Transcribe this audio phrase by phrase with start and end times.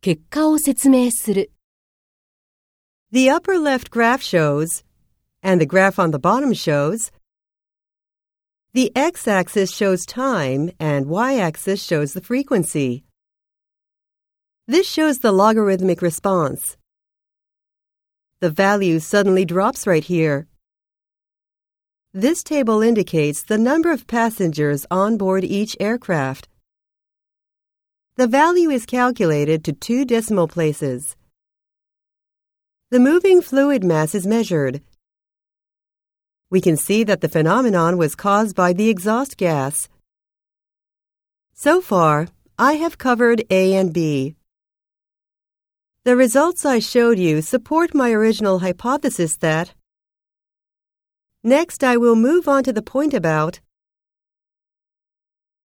[0.00, 1.52] 結果を説明する。
[3.12, 4.84] The upper left graph shows,
[5.42, 7.10] and the graph on the bottom shows,
[8.72, 13.02] the x-axis shows time and y-axis shows the frequency.
[14.68, 16.76] This shows the logarithmic response.
[18.38, 20.46] The value suddenly drops right here.
[22.14, 26.48] This table indicates the number of passengers on board each aircraft.
[28.20, 31.16] the value is calculated to two decimal places.
[32.90, 34.82] The moving fluid mass is measured.
[36.50, 39.88] We can see that the phenomenon was caused by the exhaust gas.
[41.54, 42.28] So far,
[42.58, 44.34] I have covered A and B.
[46.04, 49.72] The results I showed you support my original hypothesis that
[51.42, 53.60] Next, I will move on to the point about